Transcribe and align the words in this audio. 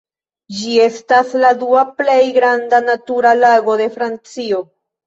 Ĝi 0.61 0.71
estas 0.85 1.35
la 1.43 1.51
dua 1.65 1.85
plej 2.01 2.17
granda 2.41 2.81
natura 2.89 3.39
lago 3.45 3.79
de 3.85 3.93
Francio. 4.01 4.69